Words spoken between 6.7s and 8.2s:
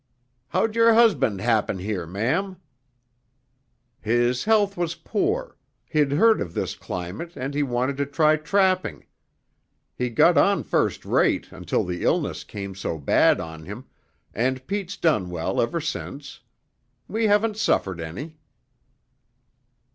climate, and he wanted to